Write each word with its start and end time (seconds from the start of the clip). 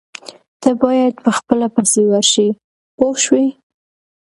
تۀ 0.61 0.69
باید 0.81 1.13
په 1.23 1.31
خپله 1.37 1.67
پسې 1.75 2.01
ورشې 2.09 2.47
پوه 2.95 3.15
شوې!. 3.23 3.45